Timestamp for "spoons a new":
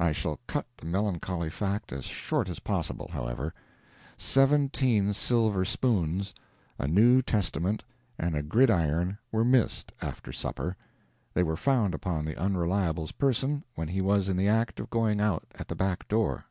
5.66-7.20